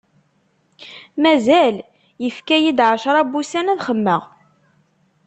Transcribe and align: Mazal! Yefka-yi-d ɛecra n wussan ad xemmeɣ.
Mazal! 1.21 1.75
Yefka-yi-d 2.23 2.79
ɛecra 2.89 3.21
n 3.25 3.29
wussan 3.31 3.71
ad 3.73 3.83
xemmeɣ. 3.87 4.21